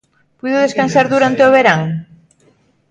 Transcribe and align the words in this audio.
Puido 0.39 0.63
descansar 0.65 1.05
durante 1.13 1.41
o 1.47 1.53
verán? 1.55 1.81